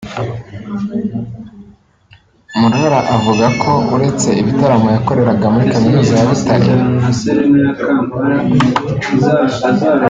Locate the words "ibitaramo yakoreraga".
4.41-5.45